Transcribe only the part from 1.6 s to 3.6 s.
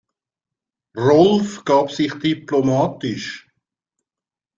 gab sich diplomatisch.